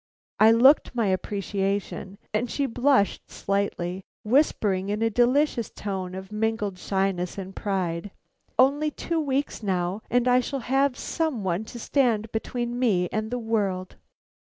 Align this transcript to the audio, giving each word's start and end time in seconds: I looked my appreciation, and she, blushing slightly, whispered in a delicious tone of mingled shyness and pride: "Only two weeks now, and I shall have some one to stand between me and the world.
I 0.39 0.49
looked 0.51 0.95
my 0.95 1.05
appreciation, 1.09 2.17
and 2.33 2.49
she, 2.49 2.65
blushing 2.65 3.21
slightly, 3.27 4.01
whispered 4.23 4.89
in 4.89 5.03
a 5.03 5.11
delicious 5.11 5.69
tone 5.69 6.15
of 6.15 6.31
mingled 6.31 6.79
shyness 6.79 7.37
and 7.37 7.55
pride: 7.55 8.09
"Only 8.57 8.89
two 8.89 9.19
weeks 9.19 9.61
now, 9.61 10.01
and 10.09 10.27
I 10.27 10.39
shall 10.39 10.61
have 10.61 10.97
some 10.97 11.43
one 11.43 11.65
to 11.65 11.77
stand 11.79 12.31
between 12.31 12.79
me 12.79 13.09
and 13.11 13.29
the 13.29 13.37
world. 13.37 13.97